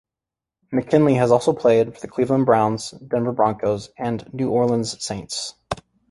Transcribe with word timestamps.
McKinley 0.71 1.13
has 1.13 1.29
also 1.31 1.53
played 1.53 1.93
for 1.93 2.01
the 2.01 2.07
Cleveland 2.07 2.47
Browns, 2.47 2.89
Denver 2.89 3.31
Broncos 3.31 3.91
and 3.99 4.27
New 4.33 4.49
Orleans 4.49 4.99
Saints. 4.99 5.53